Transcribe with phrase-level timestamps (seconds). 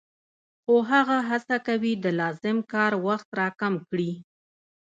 [0.63, 4.11] خو هغه هڅه کوي د لازم کار وخت را کم کړي